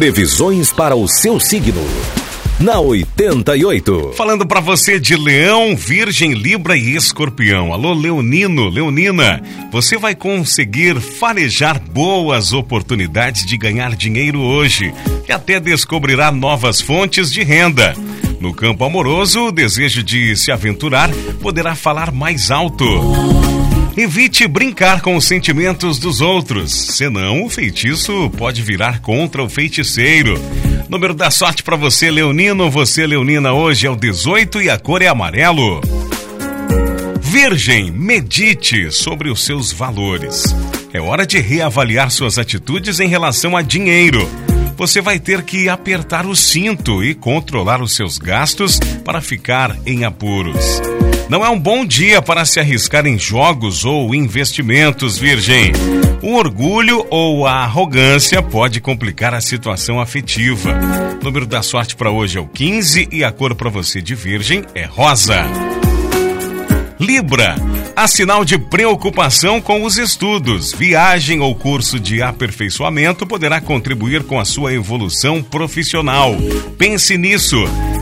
Previsões 0.00 0.72
para 0.72 0.96
o 0.96 1.06
seu 1.06 1.38
signo. 1.38 1.86
Na 2.58 2.80
88. 2.80 4.14
Falando 4.16 4.46
para 4.46 4.58
você 4.58 4.98
de 4.98 5.14
Leão, 5.14 5.76
Virgem, 5.76 6.32
Libra 6.32 6.74
e 6.74 6.96
Escorpião. 6.96 7.70
Alô, 7.70 7.92
Leonino, 7.92 8.70
Leonina. 8.70 9.42
Você 9.70 9.98
vai 9.98 10.14
conseguir 10.14 10.98
farejar 10.98 11.78
boas 11.78 12.54
oportunidades 12.54 13.44
de 13.44 13.58
ganhar 13.58 13.94
dinheiro 13.94 14.40
hoje 14.40 14.90
e 15.28 15.32
até 15.32 15.60
descobrirá 15.60 16.32
novas 16.32 16.80
fontes 16.80 17.30
de 17.30 17.42
renda. 17.42 17.94
No 18.40 18.54
campo 18.54 18.86
amoroso, 18.86 19.48
o 19.48 19.52
desejo 19.52 20.02
de 20.02 20.34
se 20.34 20.50
aventurar 20.50 21.10
poderá 21.42 21.74
falar 21.74 22.10
mais 22.10 22.50
alto. 22.50 22.86
Evite 24.00 24.48
brincar 24.48 25.02
com 25.02 25.14
os 25.14 25.26
sentimentos 25.26 25.98
dos 25.98 26.22
outros, 26.22 26.72
senão 26.72 27.44
o 27.44 27.50
feitiço 27.50 28.30
pode 28.30 28.62
virar 28.62 29.02
contra 29.02 29.44
o 29.44 29.48
feiticeiro. 29.48 30.40
Número 30.88 31.12
da 31.12 31.30
sorte 31.30 31.62
para 31.62 31.76
você, 31.76 32.10
Leonino. 32.10 32.70
Você, 32.70 33.06
Leonina, 33.06 33.52
hoje 33.52 33.86
é 33.86 33.90
o 33.90 33.94
18 33.94 34.62
e 34.62 34.70
a 34.70 34.78
cor 34.78 35.02
é 35.02 35.06
amarelo. 35.06 35.82
Virgem, 37.20 37.90
medite 37.90 38.90
sobre 38.90 39.28
os 39.28 39.44
seus 39.44 39.70
valores. 39.70 40.46
É 40.94 41.00
hora 41.00 41.26
de 41.26 41.38
reavaliar 41.38 42.10
suas 42.10 42.38
atitudes 42.38 43.00
em 43.00 43.06
relação 43.06 43.54
a 43.54 43.60
dinheiro. 43.60 44.26
Você 44.78 45.02
vai 45.02 45.20
ter 45.20 45.42
que 45.42 45.68
apertar 45.68 46.24
o 46.24 46.34
cinto 46.34 47.04
e 47.04 47.14
controlar 47.14 47.82
os 47.82 47.94
seus 47.94 48.16
gastos 48.16 48.80
para 49.04 49.20
ficar 49.20 49.76
em 49.84 50.06
apuros. 50.06 50.80
Não 51.30 51.46
é 51.46 51.48
um 51.48 51.60
bom 51.60 51.86
dia 51.86 52.20
para 52.20 52.44
se 52.44 52.58
arriscar 52.58 53.06
em 53.06 53.16
jogos 53.16 53.84
ou 53.84 54.12
investimentos, 54.12 55.16
Virgem. 55.16 55.70
O 56.20 56.34
orgulho 56.34 57.06
ou 57.08 57.46
a 57.46 57.62
arrogância 57.62 58.42
pode 58.42 58.80
complicar 58.80 59.32
a 59.32 59.40
situação 59.40 60.00
afetiva. 60.00 60.76
O 61.20 61.24
número 61.24 61.46
da 61.46 61.62
sorte 61.62 61.94
para 61.94 62.10
hoje 62.10 62.36
é 62.36 62.40
o 62.40 62.48
15 62.48 63.10
e 63.12 63.22
a 63.22 63.30
cor 63.30 63.54
para 63.54 63.70
você 63.70 64.02
de 64.02 64.12
Virgem 64.12 64.64
é 64.74 64.84
rosa. 64.84 65.44
Libra, 66.98 67.54
há 67.94 68.08
sinal 68.08 68.44
de 68.44 68.58
preocupação 68.58 69.60
com 69.60 69.84
os 69.84 69.98
estudos. 69.98 70.72
Viagem 70.72 71.38
ou 71.38 71.54
curso 71.54 72.00
de 72.00 72.20
aperfeiçoamento 72.20 73.24
poderá 73.24 73.60
contribuir 73.60 74.24
com 74.24 74.40
a 74.40 74.44
sua 74.44 74.74
evolução 74.74 75.44
profissional. 75.44 76.34
Pense 76.76 77.16
nisso. 77.16 77.56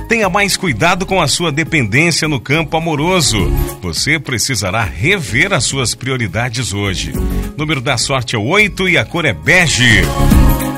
Tenha 0.09 0.31
mais 0.31 0.57
cuidado 0.57 1.05
com 1.05 1.21
a 1.21 1.29
sua 1.29 1.53
dependência 1.53 2.27
no 2.27 2.41
campo 2.41 2.79
amoroso. 2.79 3.53
Você 3.83 4.19
precisará 4.19 4.83
rever 4.83 5.53
as 5.53 5.65
suas 5.65 5.95
prioridades 5.95 6.73
hoje. 6.73 7.13
número 7.59 7.79
da 7.79 7.99
sorte 7.99 8.35
é 8.35 8.39
8 8.39 8.89
e 8.89 8.97
a 8.97 9.05
cor 9.05 9.27
é 9.27 9.35
bege. 9.35 10.01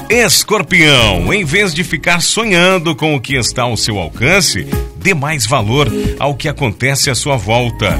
Escorpião, 0.08 1.32
em 1.32 1.44
vez 1.44 1.72
de 1.72 1.84
ficar 1.84 2.20
sonhando 2.20 2.96
com 2.96 3.14
o 3.14 3.20
que 3.20 3.36
está 3.36 3.62
ao 3.62 3.76
seu 3.76 4.00
alcance, 4.00 4.66
dê 4.96 5.14
mais 5.14 5.46
valor 5.46 5.88
ao 6.18 6.34
que 6.34 6.48
acontece 6.48 7.08
à 7.08 7.14
sua 7.14 7.36
volta. 7.36 7.96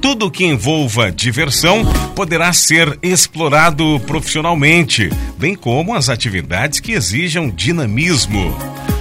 Tudo 0.00 0.30
que 0.30 0.44
envolva 0.44 1.10
diversão 1.10 1.84
poderá 2.14 2.52
ser 2.52 2.96
explorado 3.02 4.00
profissionalmente, 4.06 5.10
bem 5.36 5.56
como 5.56 5.92
as 5.92 6.08
atividades 6.08 6.78
que 6.78 6.92
exijam 6.92 7.50
dinamismo. 7.50 8.56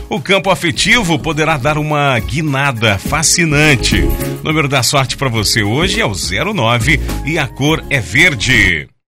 O 0.09 0.21
campo 0.21 0.51
afetivo 0.51 1.17
poderá 1.17 1.57
dar 1.57 1.77
uma 1.77 2.17
guinada 2.19 2.97
fascinante. 2.97 4.01
O 4.01 4.43
número 4.43 4.67
da 4.67 4.83
sorte 4.83 5.17
para 5.17 5.29
você 5.29 5.63
hoje 5.63 5.99
é 5.99 6.05
o 6.05 6.13
09 6.13 6.99
e 7.25 7.39
a 7.39 7.47
cor 7.47 7.83
é 7.89 7.99
verde. 7.99 8.87